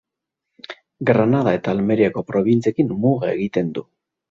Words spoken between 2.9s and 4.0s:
muga egiten du.